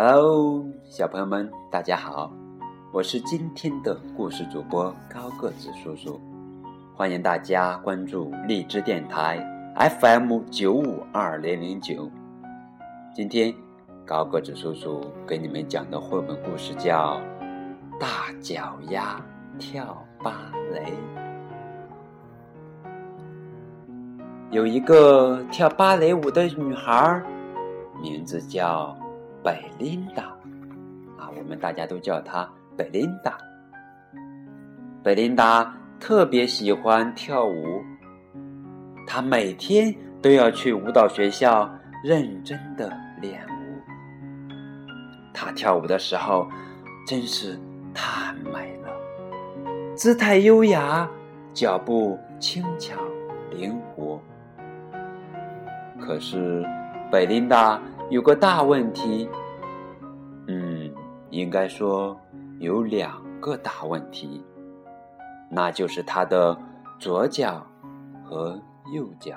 [0.00, 2.32] Hello，小朋友们，大家好，
[2.92, 6.20] 我是今天的故事主播高个子叔叔，
[6.94, 9.44] 欢迎大家关注荔枝电台
[10.00, 12.08] FM 九五二零零九。
[13.12, 13.52] 今天
[14.06, 17.20] 高个子叔叔给你们讲的绘本故事叫
[17.98, 19.20] 《大脚丫
[19.58, 20.32] 跳芭
[20.72, 20.92] 蕾》。
[24.52, 27.20] 有一个跳芭蕾舞的女孩，
[28.00, 28.96] 名字叫。
[29.42, 30.24] 贝琳达，
[31.16, 33.38] 啊，我们大家都叫她贝琳达。
[35.02, 37.80] 贝琳达特别喜欢跳舞，
[39.06, 41.70] 她每天都要去舞蹈学校
[42.02, 44.52] 认真的练舞。
[45.32, 46.48] 她跳舞的时候
[47.06, 47.58] 真是
[47.94, 48.90] 太美了，
[49.94, 51.08] 姿态优雅，
[51.54, 52.96] 脚步轻巧
[53.50, 54.20] 灵活。
[56.00, 56.66] 可是
[57.10, 57.80] 贝琳达。
[58.10, 59.28] 有个大问题，
[60.46, 60.90] 嗯，
[61.28, 62.18] 应该说
[62.58, 64.42] 有两个大问题，
[65.50, 66.58] 那就是他的
[66.98, 67.66] 左脚
[68.24, 68.58] 和
[68.94, 69.36] 右脚。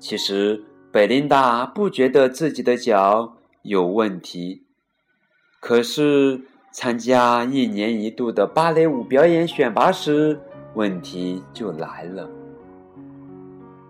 [0.00, 4.64] 其实贝琳达不觉得自己的脚有问题，
[5.60, 10.40] 可是参加一年一度的芭蕾舞表演选拔时，
[10.74, 12.28] 问题就来了。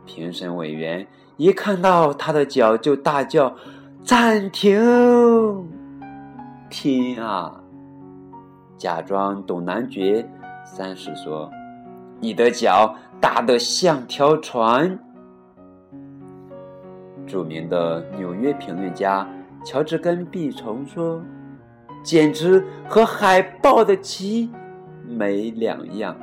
[0.04, 1.06] 评审委员。
[1.38, 3.54] 一看到他的脚，就大叫
[4.02, 5.68] ：“暂停！”
[6.68, 7.54] 天啊！
[8.76, 10.28] 假装懂男爵
[10.64, 11.48] 三世说
[12.18, 14.98] ：“你的脚大得像条船。”
[17.24, 19.24] 著名的纽约评论家
[19.64, 21.22] 乔治根碧虫说
[22.02, 24.50] ：“简直和海豹的鳍
[25.06, 26.16] 没两样。”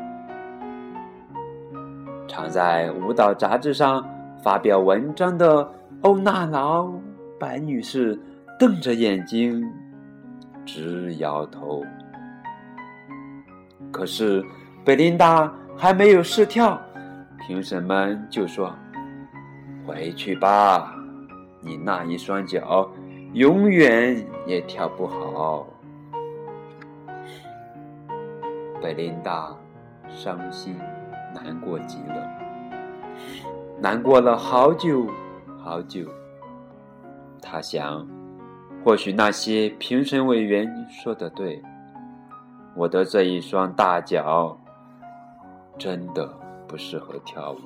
[2.27, 4.05] 常在舞蹈杂志上。
[4.45, 5.67] 发表文章的
[6.01, 6.87] 欧娜劳
[7.39, 8.15] 白女士
[8.59, 9.67] 瞪着眼睛，
[10.63, 11.83] 直摇头。
[13.91, 14.45] 可是
[14.85, 16.79] 贝琳达还没有试跳，
[17.47, 18.71] 评审们就说
[19.83, 20.93] ：“回去吧，
[21.59, 22.87] 你那一双脚
[23.33, 25.65] 永远也跳不好。”
[28.79, 29.49] 贝琳达
[30.07, 30.77] 伤心
[31.33, 32.29] 难过极了。
[33.77, 35.05] 难过了好久
[35.59, 36.09] 好久，
[37.41, 38.07] 他想，
[38.83, 41.61] 或许那些评审委员说的对，
[42.75, 44.57] 我的这一双大脚
[45.77, 46.25] 真的
[46.67, 47.59] 不适合跳舞。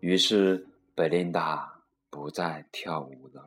[0.00, 3.44] 于是贝琳达不再跳舞了。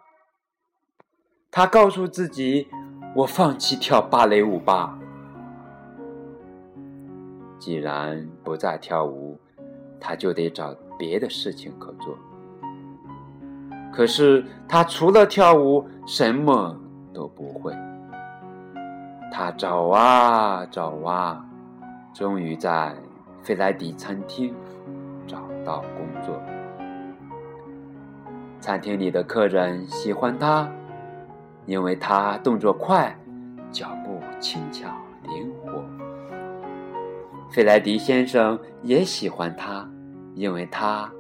[1.50, 2.68] 他告诉自己
[3.16, 5.00] ：“我放弃跳芭蕾舞吧。
[7.58, 9.40] 既然不再跳舞。”
[10.00, 12.18] 他就得找别的事情可做。
[13.92, 16.80] 可是他除了跳舞什么
[17.14, 17.76] 都不会。
[19.32, 21.46] 他找啊找啊，
[22.14, 22.96] 终于在
[23.42, 24.54] 费莱迪餐厅
[25.28, 26.42] 找到工作。
[28.60, 30.70] 餐厅里的客人喜欢他，
[31.66, 33.16] 因为他动作快，
[33.72, 34.90] 脚步轻巧
[35.24, 35.99] 灵活。
[37.52, 39.88] 费莱迪先生也喜欢他，
[40.36, 41.12] 因为他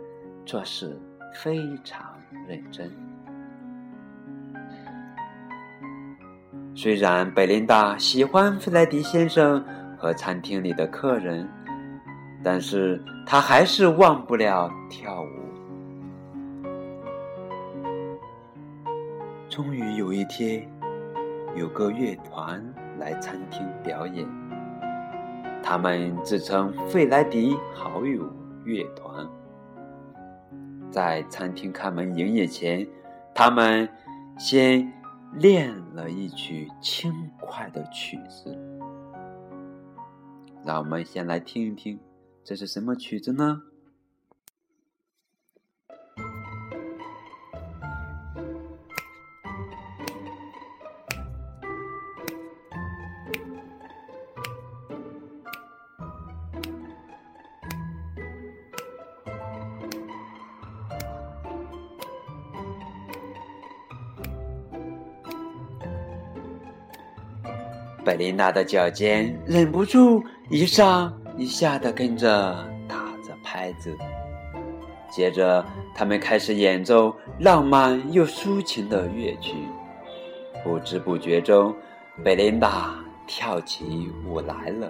[0.45, 0.95] 做事
[1.33, 2.05] 非常
[2.47, 2.91] 认真。
[6.75, 9.63] 虽然贝琳达喜欢费莱迪先生
[9.97, 11.49] 和餐厅里的客人，
[12.43, 15.27] 但是他还是忘不了跳舞。
[19.49, 20.65] 终于有一天，
[21.55, 22.63] 有个乐团
[22.99, 24.38] 来餐厅表演。
[25.61, 28.27] 他们自称费莱迪好友
[28.63, 29.27] 乐团，
[30.91, 32.87] 在餐厅开门营业前，
[33.35, 33.87] 他们
[34.37, 34.91] 先
[35.33, 38.57] 练了一曲轻快的曲子。
[40.65, 41.99] 让我们先来听一听，
[42.43, 43.61] 这是什么曲子呢？
[68.03, 72.27] 贝琳达的脚尖忍不住一上一下的跟着
[72.87, 73.95] 打着拍子，
[75.11, 75.63] 接着
[75.93, 79.55] 他们开始演奏浪漫又抒情的乐曲。
[80.63, 81.73] 不知不觉中，
[82.23, 82.95] 贝琳达
[83.27, 84.89] 跳起舞来了。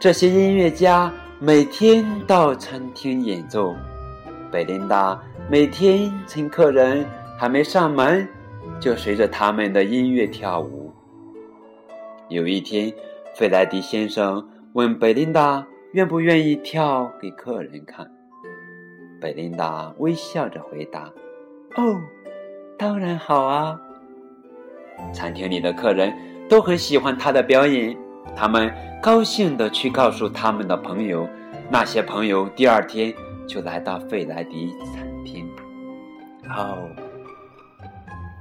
[0.00, 3.74] 这些音乐家每天到餐厅演奏，
[4.50, 7.06] 贝琳达每天趁客人
[7.38, 8.26] 还没上门，
[8.80, 10.83] 就随着他们的音乐跳舞。
[12.34, 12.92] 有一天，
[13.36, 18.10] 费莱迪先生问贝琳达愿不愿意跳给客人看。
[19.20, 21.12] 贝琳达微笑着回答
[21.78, 22.00] ：“哦，
[22.76, 23.80] 当然好啊。”
[25.14, 26.12] 餐厅里的客人
[26.48, 27.96] 都很喜欢他的表演，
[28.34, 28.68] 他们
[29.00, 31.28] 高兴地去告诉他们的朋友。
[31.70, 33.14] 那些朋友第二天
[33.46, 35.48] 就来到费莱迪餐厅。
[36.48, 36.90] 哦，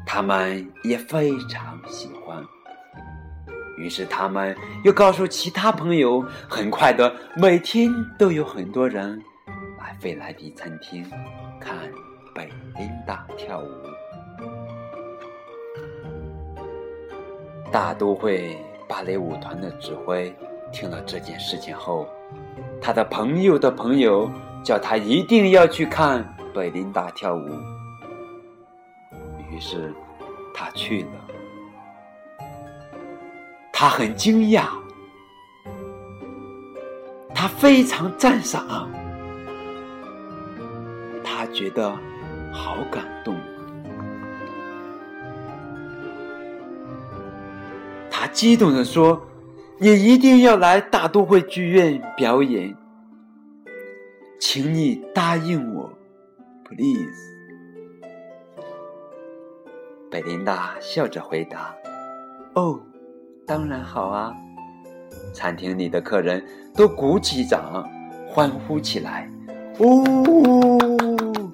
[0.03, 2.43] 他们也非常喜欢。
[3.77, 9.21] 于是他们又告诉其他朋友，很快的，每天都有很多人
[9.79, 11.03] 来费莱迪餐厅
[11.59, 11.77] 看
[12.33, 12.45] 贝
[12.77, 13.69] 琳达跳舞。
[17.71, 18.55] 大都会
[18.87, 20.31] 芭蕾舞团的指挥
[20.71, 22.07] 听了这件事情后，
[22.79, 24.29] 他的朋友的朋友
[24.63, 26.23] 叫他一定要去看
[26.53, 27.49] 贝琳达跳舞。
[29.51, 29.91] 于是
[30.53, 31.42] 他去了。
[33.83, 34.63] 他很惊讶，
[37.35, 38.89] 他非常赞赏，
[41.21, 41.93] 他觉得
[42.49, 43.35] 好感动。
[48.09, 49.21] 他激动的说
[49.77, 52.73] ：“你一定要来大都会剧院表演，
[54.39, 55.91] 请你答应我
[56.63, 57.33] ，please。”
[60.09, 61.75] 贝琳达笑着回答
[62.55, 62.79] ：“哦。”
[63.45, 64.33] 当然好啊！
[65.33, 66.43] 餐厅里的客人
[66.73, 67.85] 都鼓起掌，
[68.25, 69.29] 欢呼起来。
[69.79, 71.51] 哦，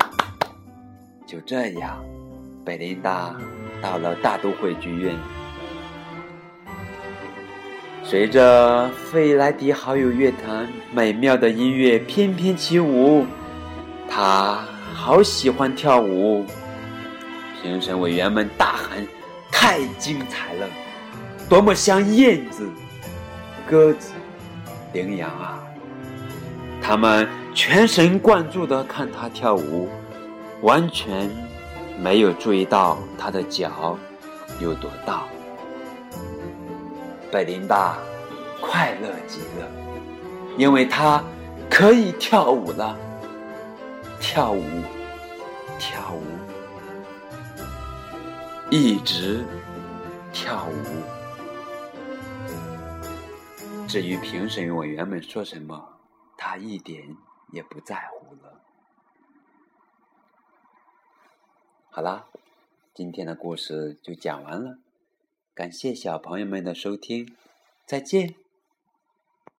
[1.25, 1.97] 就这样，
[2.63, 3.35] 贝琳达
[3.81, 5.15] 到了大都会剧院，
[8.03, 13.25] 随着费莱迪好友乐团美妙的音乐翩翩起舞，
[14.07, 14.59] 他
[14.93, 16.45] 好喜欢跳舞。
[17.61, 19.05] 评审委员们大喊
[19.51, 20.67] ：“太精彩了！”
[21.49, 22.69] 多么像燕子、
[23.67, 24.11] 鸽子、
[24.93, 25.59] 羚羊啊！
[26.79, 29.89] 他们全神贯注地看他跳舞，
[30.61, 31.27] 完全
[31.99, 33.97] 没有注意到他的脚
[34.59, 35.23] 有多大。
[37.31, 37.97] 贝琳达
[38.61, 39.67] 快乐极了，
[40.55, 41.23] 因为她
[41.67, 42.95] 可以跳舞了，
[44.19, 44.63] 跳舞，
[45.79, 46.23] 跳舞，
[48.69, 49.43] 一直
[50.31, 51.18] 跳舞。
[53.89, 55.97] 至于评审委员们说什么，
[56.37, 57.17] 他一点
[57.51, 58.61] 也不在乎了。
[61.89, 62.27] 好啦，
[62.93, 64.77] 今天的故事就讲完了，
[65.55, 67.35] 感谢小朋友们的收听，
[67.87, 68.35] 再见。